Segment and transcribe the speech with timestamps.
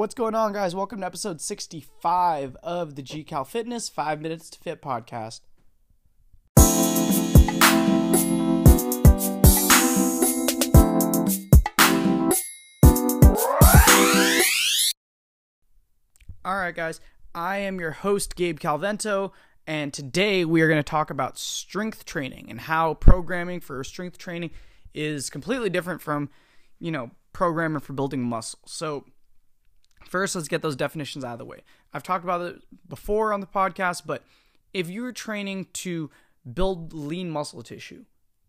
[0.00, 0.74] What's going on, guys?
[0.74, 5.40] Welcome to episode 65 of the GCal Fitness 5 Minutes to Fit podcast.
[16.46, 17.02] All right, guys.
[17.34, 19.32] I am your host, Gabe Calvento,
[19.66, 24.16] and today we are going to talk about strength training and how programming for strength
[24.16, 24.52] training
[24.94, 26.30] is completely different from,
[26.78, 28.60] you know, programming for building muscle.
[28.64, 29.04] So,
[30.10, 31.62] first, let's get those definitions out of the way.
[31.94, 34.24] I've talked about it before on the podcast, but
[34.74, 36.10] if you're training to
[36.52, 38.04] build lean muscle tissue,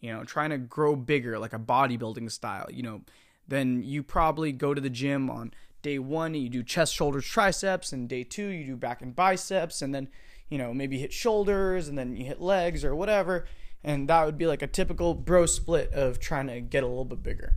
[0.00, 3.00] you know, trying to grow bigger like a bodybuilding style, you know,
[3.48, 7.24] then you probably go to the gym on day one and you do chest, shoulders,
[7.24, 10.08] triceps, and day two you do back and biceps, and then
[10.48, 13.46] you know maybe hit shoulders, and then you hit legs or whatever,
[13.82, 17.04] and that would be like a typical bro split of trying to get a little
[17.04, 17.54] bit bigger.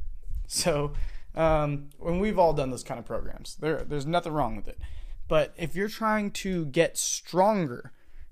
[0.48, 0.94] So,
[1.36, 4.80] um, when we've all done those kind of programs, there there's nothing wrong with it.
[5.28, 7.92] But if you're trying to get stronger,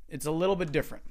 [0.10, 1.04] it's a little bit different.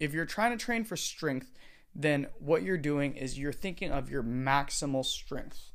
[0.00, 1.52] If you're trying to train for strength,
[1.94, 5.70] then what you're doing is you're thinking of your maximal strength.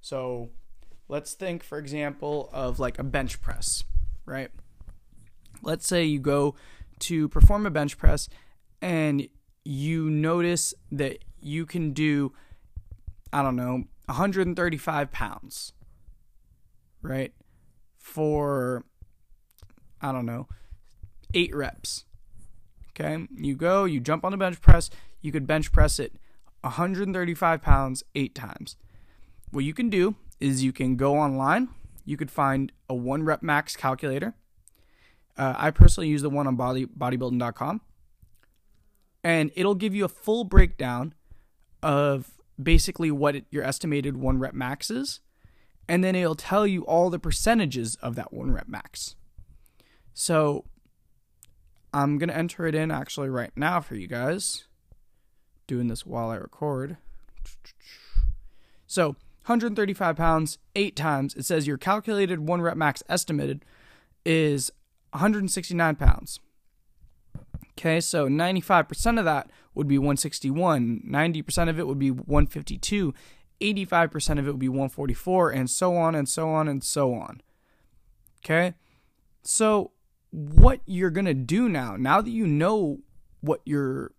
[0.00, 0.50] So
[1.08, 3.84] let's think, for example, of like a bench press,
[4.24, 4.50] right?
[5.62, 6.54] Let's say you go
[7.00, 8.28] to perform a bench press
[8.80, 9.28] and
[9.64, 12.32] you notice that you can do,
[13.32, 15.72] I don't know, 135 pounds,
[17.00, 17.32] right?
[17.98, 18.84] For,
[20.00, 20.48] I don't know,
[21.32, 22.04] eight reps.
[22.90, 23.26] Okay.
[23.34, 26.12] You go, you jump on the bench press, you could bench press it
[26.62, 28.76] 135 pounds eight times.
[29.50, 31.68] What you can do is you can go online,
[32.04, 34.34] you could find a one rep max calculator.
[35.36, 37.80] Uh, I personally use the one on body, bodybuilding.com,
[39.22, 41.14] and it'll give you a full breakdown
[41.82, 45.20] of basically what it, your estimated one rep max is,
[45.88, 49.16] and then it'll tell you all the percentages of that one rep max.
[50.14, 50.64] So
[51.92, 54.64] I'm going to enter it in actually right now for you guys.
[55.66, 56.96] Doing this while I record.
[58.86, 61.34] So 135 pounds, eight times.
[61.34, 63.64] It says your calculated one rep max estimated
[64.24, 64.70] is
[65.12, 66.40] 169 pounds.
[67.72, 73.14] Okay, so 95% of that would be 161, 90% of it would be 152,
[73.60, 77.40] 85% of it would be 144, and so on and so on and so on.
[78.44, 78.74] Okay,
[79.42, 79.92] so
[80.30, 83.00] what you're gonna do now, now that you know
[83.40, 84.12] what your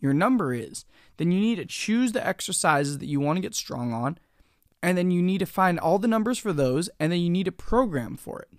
[0.00, 0.84] your number is,
[1.16, 4.18] then you need to choose the exercises that you want to get strong on
[4.84, 7.48] and then you need to find all the numbers for those, and then you need
[7.48, 8.50] a program for it.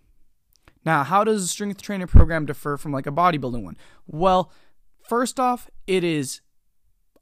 [0.84, 3.78] Now, how does a strength training program differ from like a bodybuilding one?
[4.07, 4.52] Well,
[5.07, 6.41] first off, it is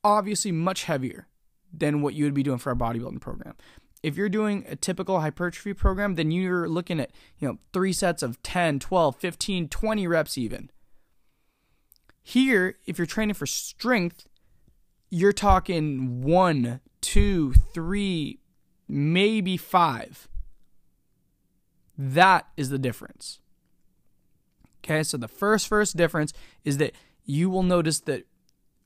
[0.03, 1.27] obviously much heavier
[1.71, 3.55] than what you would be doing for a bodybuilding program.
[4.01, 8.21] If you're doing a typical hypertrophy program, then you're looking at, you know, 3 sets
[8.21, 10.69] of 10, 12, 15, 20 reps even.
[12.21, 14.27] Here, if you're training for strength,
[15.09, 18.39] you're talking one, two, three,
[18.87, 20.27] maybe five.
[21.97, 23.39] That is the difference.
[24.79, 26.33] Okay, so the first first difference
[26.65, 26.93] is that
[27.25, 28.25] you will notice that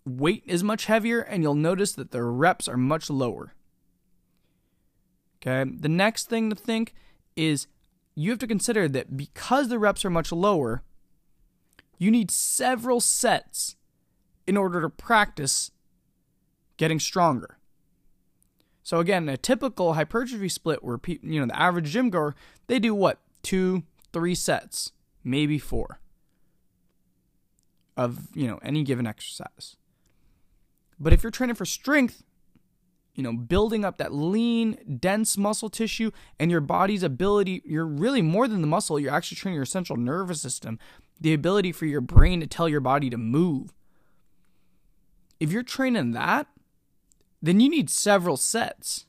[0.06, 3.54] weight is much heavier and you'll notice that the reps are much lower.
[5.42, 6.94] Okay, the next thing to think
[7.36, 7.68] is
[8.16, 10.84] you have to consider that because the reps are much lower,
[11.98, 13.76] you need several sets
[14.48, 15.72] in order to practice
[16.78, 17.58] getting stronger.
[18.82, 22.36] So again, a typical hypertrophy split where pe- you know the average gym goer
[22.68, 23.84] they do what two,
[24.14, 24.94] three sets,
[25.24, 26.00] maybe four
[27.98, 29.76] of you know any given exercise.
[31.00, 32.24] But if you're training for strength,
[33.14, 38.22] you know, building up that lean, dense muscle tissue and your body's ability, you're really
[38.22, 40.80] more than the muscle, you're actually training your central nervous system,
[41.20, 43.74] the ability for your brain to tell your body to move.
[45.40, 46.48] If you're training that,
[47.42, 49.06] then you need several sets.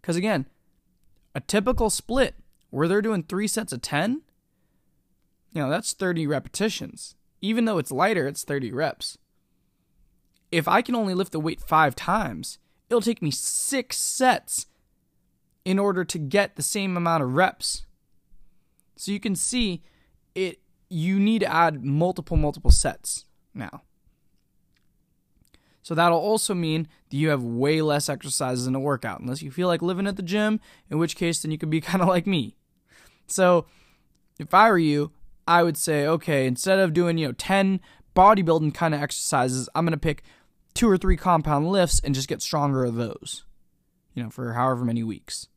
[0.00, 0.46] Because again,
[1.34, 2.34] a typical split
[2.70, 4.22] where they're doing three sets of 10,
[5.56, 7.14] you know, that's 30 repetitions.
[7.40, 9.16] Even though it's lighter, it's 30 reps.
[10.52, 12.58] If I can only lift the weight five times,
[12.90, 14.66] it'll take me six sets
[15.64, 17.86] in order to get the same amount of reps.
[18.96, 19.82] So you can see
[20.34, 20.60] it
[20.90, 23.24] you need to add multiple multiple sets
[23.54, 23.82] now.
[25.82, 29.50] So that'll also mean that you have way less exercises in a workout, unless you
[29.50, 30.60] feel like living at the gym,
[30.90, 32.56] in which case then you could be kind of like me.
[33.26, 33.66] So
[34.38, 35.12] if I were you,
[35.46, 37.80] I would say, okay, instead of doing, you know, 10
[38.14, 40.22] bodybuilding kind of exercises, I'm going to pick
[40.74, 43.44] two or three compound lifts and just get stronger of those,
[44.14, 45.48] you know, for however many weeks.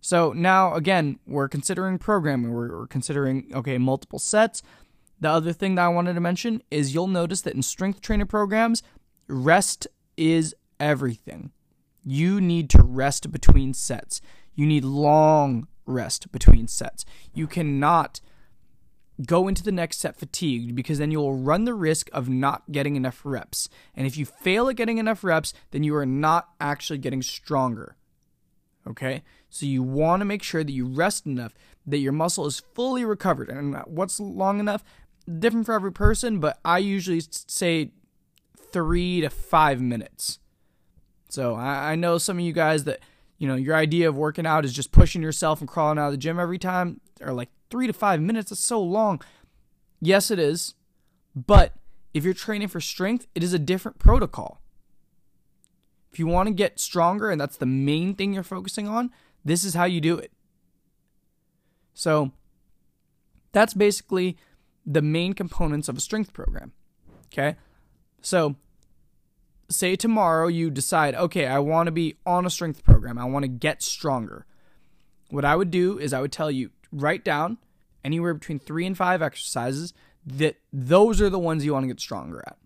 [0.00, 2.52] So now, again, we're considering programming.
[2.52, 4.62] We're, we're considering, okay, multiple sets.
[5.20, 8.26] The other thing that I wanted to mention is you'll notice that in strength training
[8.26, 8.82] programs,
[9.26, 9.86] rest
[10.16, 11.50] is everything.
[12.04, 14.20] You need to rest between sets.
[14.54, 17.04] You need long rest between sets.
[17.32, 18.20] You cannot
[19.24, 22.96] go into the next set fatigued because then you'll run the risk of not getting
[22.96, 23.68] enough reps.
[23.94, 27.96] And if you fail at getting enough reps, then you are not actually getting stronger.
[28.86, 29.22] Okay?
[29.48, 31.54] So you want to make sure that you rest enough
[31.86, 33.48] that your muscle is fully recovered.
[33.48, 34.84] And what's long enough?
[35.38, 37.92] Different for every person, but I usually say
[38.72, 40.38] three to five minutes.
[41.28, 43.00] So I, I know some of you guys that,
[43.38, 46.12] you know, your idea of working out is just pushing yourself and crawling out of
[46.12, 48.50] the gym every time, or like three to five minutes.
[48.50, 49.20] That's so long.
[50.00, 50.74] Yes, it is.
[51.34, 51.74] But
[52.14, 54.62] if you're training for strength, it is a different protocol.
[56.12, 59.10] If you want to get stronger and that's the main thing you're focusing on,
[59.44, 60.32] this is how you do it.
[61.92, 62.32] So
[63.52, 64.38] that's basically
[64.86, 66.72] the main components of a strength program.
[67.26, 67.56] Okay?
[68.22, 68.56] So
[69.68, 73.18] say tomorrow you decide, okay, I want to be on a strength program.
[73.18, 74.46] I want to get stronger.
[75.30, 77.58] What I would do is I would tell you write down
[78.04, 79.92] anywhere between three and five exercises
[80.24, 82.56] that those are the ones you want to get stronger at.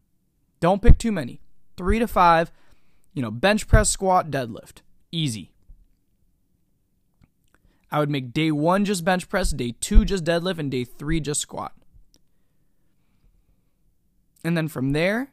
[0.60, 1.40] Don't pick too many.
[1.76, 2.52] Three to five,
[3.14, 4.82] you know, bench press, squat, deadlift.
[5.10, 5.52] Easy.
[7.90, 11.20] I would make day one just bench press, day two just deadlift, and day three
[11.20, 11.72] just squat.
[14.44, 15.32] And then from there,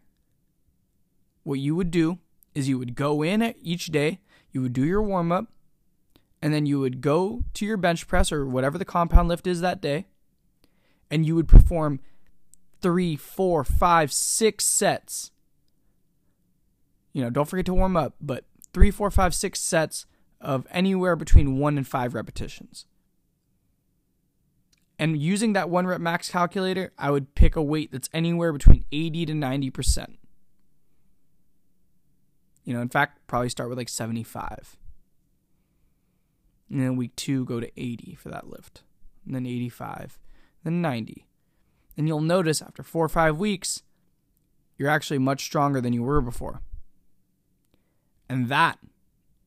[1.48, 2.20] what you would do
[2.54, 4.20] is you would go in each day,
[4.52, 5.48] you would do your warm up,
[6.42, 9.62] and then you would go to your bench press or whatever the compound lift is
[9.62, 10.08] that day,
[11.10, 12.02] and you would perform
[12.82, 15.32] three, four, five, six sets.
[17.14, 20.06] You know, don't forget to warm up, but three, four, five, six sets
[20.42, 22.86] of anywhere between one and five repetitions.
[25.00, 28.84] And using that one rep max calculator, I would pick a weight that's anywhere between
[28.92, 30.18] 80 to 90%.
[32.68, 34.76] You know, in fact, probably start with like 75.
[36.70, 38.84] And then week two, go to 80 for that lift.
[39.26, 40.20] And then 85.
[40.66, 41.26] Then 90.
[41.96, 43.84] And you'll notice after four or five weeks,
[44.78, 46.60] you're actually much stronger than you were before.
[48.28, 48.80] And that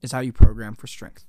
[0.01, 1.27] is how you program for strength.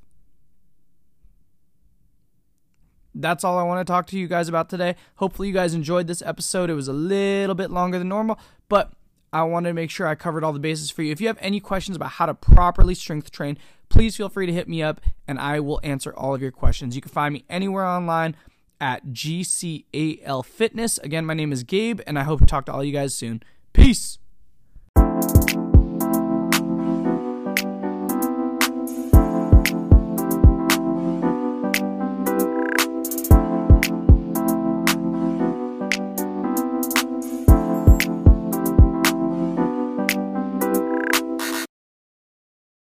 [3.14, 4.96] That's all I want to talk to you guys about today.
[5.16, 6.70] Hopefully, you guys enjoyed this episode.
[6.70, 8.40] It was a little bit longer than normal,
[8.70, 8.94] but
[9.34, 11.12] I wanted to make sure I covered all the bases for you.
[11.12, 13.58] If you have any questions about how to properly strength train,
[13.88, 16.96] please feel free to hit me up and I will answer all of your questions.
[16.96, 18.36] You can find me anywhere online
[18.82, 20.98] at GCAL Fitness.
[20.98, 23.42] Again, my name is Gabe and I hope to talk to all you guys soon.
[23.74, 24.18] Peace.